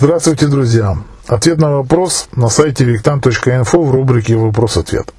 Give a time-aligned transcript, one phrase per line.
[0.00, 0.96] Здравствуйте, друзья!
[1.26, 5.12] Ответ на вопрос на сайте виктан.инфо в рубрике «Вопрос-ответ».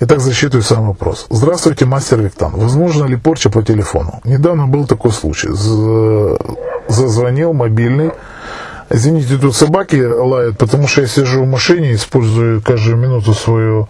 [0.00, 1.26] Итак, зачитываю сам вопрос.
[1.30, 2.52] Здравствуйте, мастер Виктан.
[2.54, 4.20] Возможно ли порча по телефону?
[4.24, 5.48] Недавно был такой случай.
[6.88, 8.10] Зазвонил мобильный.
[8.90, 13.88] Извините, тут собаки лают, потому что я сижу в машине, использую каждую минуту свою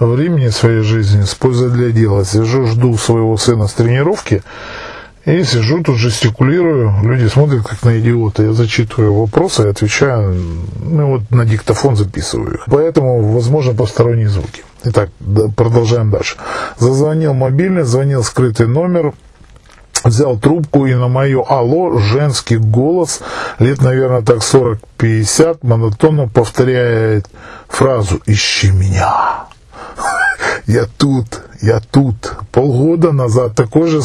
[0.00, 2.24] времени своей жизни, использую для дела.
[2.24, 4.42] Сижу, жду своего сына с тренировки,
[5.28, 10.34] и сижу тут жестикулирую, люди смотрят как на идиота, я зачитываю вопросы и отвечаю,
[10.82, 12.64] ну вот на диктофон записываю их.
[12.66, 14.64] Поэтому, возможно, посторонние звуки.
[14.84, 15.10] Итак,
[15.54, 16.36] продолжаем дальше.
[16.78, 19.12] Зазвонил мобильный, звонил скрытый номер,
[20.02, 23.20] взял трубку и на мое алло женский голос,
[23.58, 27.28] лет, наверное, так 40-50, монотонно повторяет
[27.68, 29.37] фразу «Ищи меня».
[30.68, 32.34] Я тут, я тут.
[32.52, 34.02] Полгода назад такое же,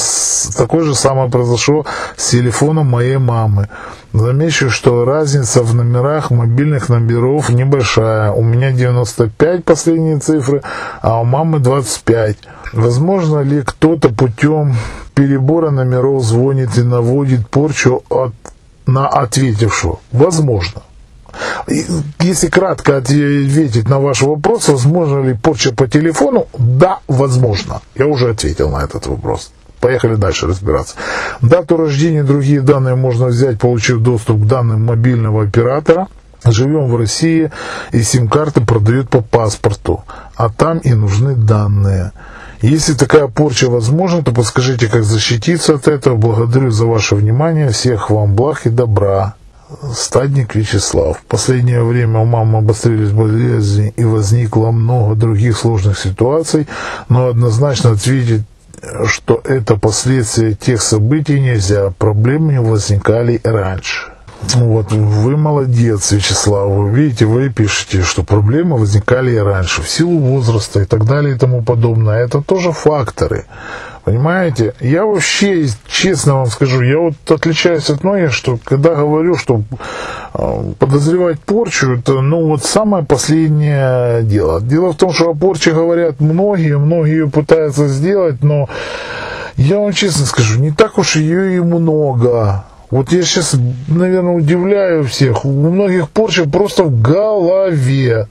[0.55, 3.67] такое же самое произошло с телефоном моей мамы.
[4.13, 8.31] Замечу, что разница в номерах мобильных номеров небольшая.
[8.31, 10.61] У меня 95 последние цифры,
[11.01, 12.37] а у мамы 25.
[12.71, 14.73] Возможно ли кто-то путем
[15.15, 18.33] перебора номеров звонит и наводит порчу от,
[18.85, 19.99] на ответившего?
[20.13, 20.81] Возможно.
[22.19, 26.47] Если кратко ответить на ваш вопрос, возможно ли порча по телефону?
[26.57, 27.81] Да, возможно.
[27.95, 29.51] Я уже ответил на этот вопрос.
[29.79, 30.95] Поехали дальше разбираться.
[31.41, 36.07] Дату рождения и другие данные можно взять, получив доступ к данным мобильного оператора.
[36.45, 37.51] Живем в России,
[37.93, 40.03] и сим-карты продают по паспорту,
[40.35, 42.11] а там и нужны данные.
[42.61, 46.15] Если такая порча возможна, то подскажите, как защититься от этого.
[46.15, 47.69] Благодарю за ваше внимание.
[47.69, 49.35] Всех вам благ и добра.
[49.93, 51.17] Стадник Вячеслав.
[51.17, 56.67] В последнее время у мамы обострились болезни и возникло много других сложных ситуаций,
[57.09, 58.43] но однозначно ответить,
[59.05, 61.91] что это последствия тех событий нельзя.
[61.97, 64.12] Проблемы возникали раньше.
[64.55, 66.69] Вот, вы молодец, Вячеслав.
[66.69, 71.35] Вы видите, вы пишете, что проблемы возникали и раньше, в силу возраста и так далее
[71.35, 72.23] и тому подобное.
[72.23, 73.45] Это тоже факторы.
[74.03, 74.73] Понимаете?
[74.81, 79.63] Я вообще, честно вам скажу, я вот отличаюсь от многих, что когда говорю, что
[80.33, 84.61] э, подозревать порчу, это, ну, вот самое последнее дело.
[84.61, 88.67] Дело в том, что о порче говорят многие, многие пытаются сделать, но
[89.55, 92.65] я вам честно скажу, не так уж ее и много.
[92.93, 93.55] Вот я сейчас,
[93.87, 95.45] наверное, удивляю всех.
[95.45, 98.27] У многих порча просто в голове.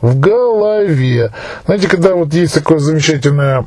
[0.00, 1.34] В голове.
[1.66, 3.66] Знаете, когда вот есть такое замечательное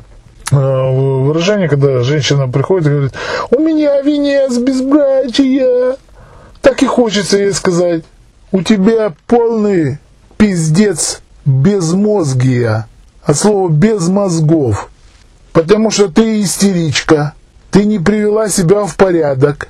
[0.50, 3.12] э, выражение, когда женщина приходит и говорит,
[3.52, 5.94] у меня венец безбрачия.
[6.60, 8.02] Так и хочется ей сказать,
[8.50, 9.98] у тебя полный
[10.36, 12.88] пиздец безмозгия.
[13.22, 14.90] От слова без мозгов.
[15.52, 17.34] Потому что ты истеричка.
[17.70, 19.68] Ты не привела себя в порядок.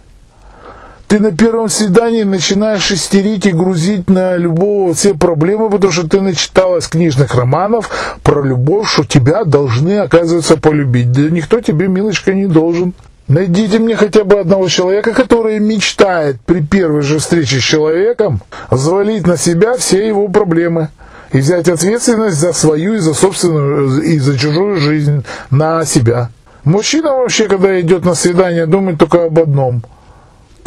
[1.10, 6.20] Ты на первом свидании начинаешь истерить и грузить на любого все проблемы, потому что ты
[6.20, 7.90] начиталась книжных романов
[8.22, 11.10] про любовь, что тебя должны, оказывается, полюбить.
[11.10, 12.92] Да никто тебе, милочка, не должен.
[13.26, 19.26] Найдите мне хотя бы одного человека, который мечтает при первой же встрече с человеком завалить
[19.26, 20.90] на себя все его проблемы
[21.32, 26.30] и взять ответственность за свою и за собственную и за чужую жизнь на себя.
[26.62, 29.82] Мужчина вообще, когда идет на свидание, думает только об одном–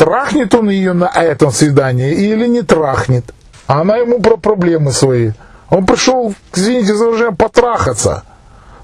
[0.04, 3.34] трахнет он ее на этом свидании или не трахнет.
[3.68, 5.32] А она ему про проблемы свои.
[5.70, 8.24] Он пришел, извините за выражение, потрахаться.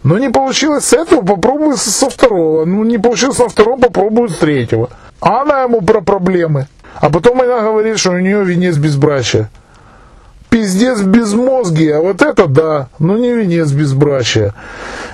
[0.03, 2.63] Но не получилось с этого, попробуй со второго.
[2.63, 4.89] Ну, не получилось со второго, попробуй с третьего.
[5.19, 6.67] А она ему про проблемы.
[6.95, 9.49] А потом она говорит, что у нее венец безбрачия.
[10.49, 14.55] Пиздец безмозгий, а вот это да, но не венец безбрачия.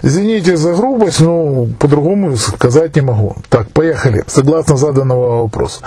[0.02, 3.36] Извините за грубость, но по-другому сказать не могу.
[3.50, 4.24] Так, поехали.
[4.28, 5.82] Согласно заданного вопроса.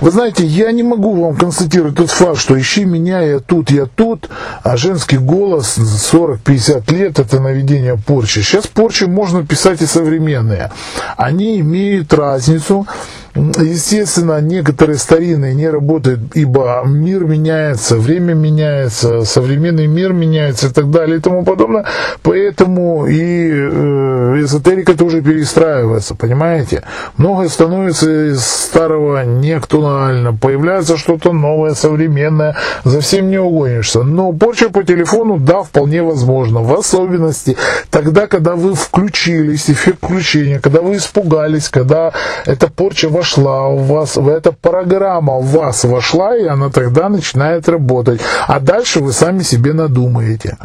[0.00, 3.86] Вы знаете, я не могу вам констатировать тот факт, что ищи меня, я тут, я
[3.86, 4.28] тут,
[4.62, 8.40] а женский голос 40-50 лет это наведение порчи.
[8.40, 10.72] Сейчас порчи можно писать и современные.
[11.16, 12.86] Они имеют разницу.
[13.34, 20.90] Естественно, некоторые старинные не работают, ибо мир меняется, время меняется, современный мир меняется и так
[20.90, 21.84] далее и тому подобное.
[22.22, 26.82] Поэтому и э, эзотерика тоже перестраивается, понимаете?
[27.16, 34.02] Многое становится из старого неактуально, появляется что-то новое, современное, за всем не угонишься.
[34.02, 37.56] Но порча по телефону, да, вполне возможно, в особенности
[37.90, 42.12] тогда, когда вы включились, эффект включения, когда вы испугались, когда
[42.46, 48.20] эта порча вошла у вас, эта программа в вас вошла, и она тогда начинает работать.
[48.46, 50.56] А дальше вы сами себе надумаете.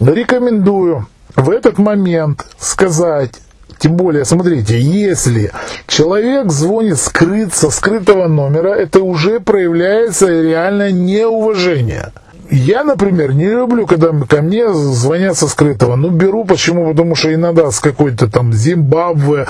[0.00, 1.06] Рекомендую
[1.36, 3.32] в этот момент сказать
[3.78, 5.52] Тем более, смотрите, если
[5.86, 12.12] человек звонит скрыт со скрытого номера, это уже проявляется реально неуважение.
[12.50, 15.94] Я, например, не люблю, когда ко мне звонят со скрытого.
[15.96, 16.90] Ну, беру, почему?
[16.90, 19.46] Потому что иногда с какой-то там Зимбабве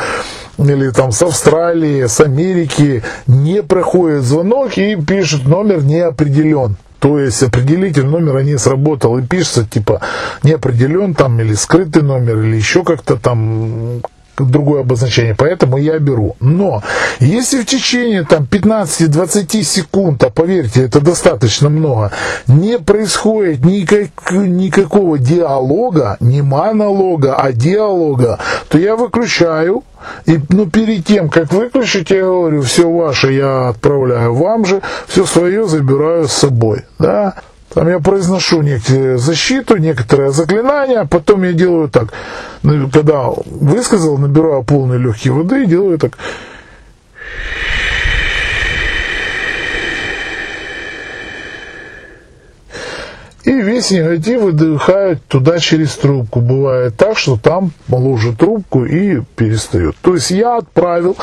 [0.58, 6.76] или там с Австралии, с Америки не проходит звонок и пишет номер не определен.
[7.00, 10.00] То есть определитель номера не сработал и пишется типа
[10.42, 14.02] не определен там или скрытый номер или еще как-то там
[14.48, 16.36] другое обозначение, поэтому я беру.
[16.40, 16.82] Но
[17.18, 22.12] если в течение там 15-20 секунд, а поверьте, это достаточно много,
[22.46, 28.38] не происходит никак, никакого диалога, не монолога, а диалога,
[28.68, 29.82] то я выключаю,
[30.26, 35.26] и ну, перед тем, как выключить, я говорю, все ваше я отправляю вам же, все
[35.26, 36.84] свое забираю с собой.
[36.98, 37.34] Да?
[37.72, 42.12] Там я произношу некие защиту, некоторые заклинания, потом я делаю так.
[42.62, 46.18] Ну, когда высказал, набираю полные легкие воды и делаю так.
[53.44, 56.40] И весь негатив выдыхают туда через трубку.
[56.40, 59.94] Бывает так, что там ложит трубку и перестает.
[60.02, 61.16] То есть я отправил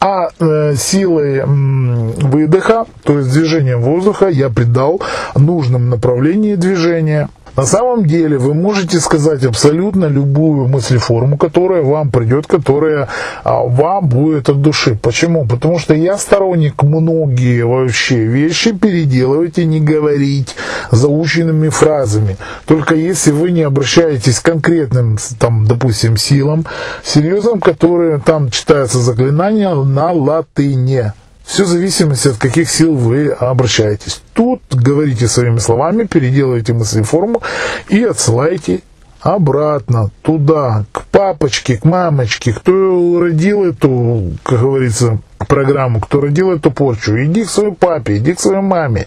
[0.00, 5.00] а э, силой выдоха, то есть движением воздуха, я придал
[5.34, 7.28] нужном направлении движения.
[7.56, 13.08] На самом деле вы можете сказать абсолютно любую мыслеформу, которая вам придет, которая
[13.44, 14.98] а, вам будет от души.
[15.00, 15.46] Почему?
[15.46, 20.54] Потому что я сторонник многие вообще вещи переделывать и не говорить
[20.90, 22.36] заученными фразами.
[22.66, 26.66] Только если вы не обращаетесь к конкретным, там, допустим, силам,
[27.02, 31.12] серьезным, которые там читаются заклинания на латыни.
[31.46, 34.20] Все в зависимости от каких сил вы обращаетесь.
[34.34, 37.40] Тут говорите своими словами, переделывайте мыслеформу
[37.88, 38.82] и отсылайте
[39.20, 46.70] обратно, туда, к папочке, к мамочке, кто родил эту, как говорится, программу, кто родил эту
[46.70, 49.06] порчу, иди к своему папе, иди к своей маме.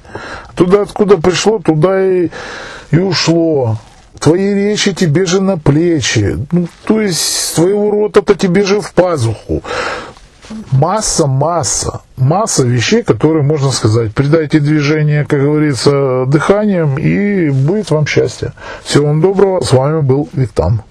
[0.55, 2.29] Туда, откуда пришло, туда и,
[2.91, 3.77] и ушло.
[4.19, 6.37] Твои речи тебе же на плечи.
[6.51, 9.63] Ну, то есть твоего рота-то тебе же в пазуху
[10.71, 14.13] масса, масса, масса вещей, которые можно сказать.
[14.13, 18.53] Придайте движение, как говорится, дыханием, и будет вам счастье.
[18.83, 19.61] Всего вам доброго.
[19.61, 20.81] С вами был Виктан.